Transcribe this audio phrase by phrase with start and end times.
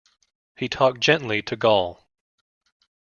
[0.57, 2.09] He talked gently to Gaul.